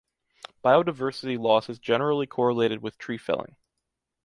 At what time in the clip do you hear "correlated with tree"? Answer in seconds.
2.25-3.19